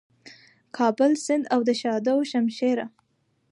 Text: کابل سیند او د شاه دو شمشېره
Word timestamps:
کابل 0.77 1.11
سیند 1.25 1.45
او 1.53 1.59
د 1.67 1.69
شاه 1.81 1.99
دو 2.05 2.15
شمشېره 2.31 2.85